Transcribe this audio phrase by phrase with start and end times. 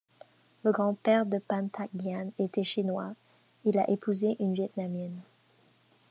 [0.63, 3.13] Le grand-père de Phan Thanh Giản était chinois,
[3.65, 5.21] et il a épousé une Vietnamienne.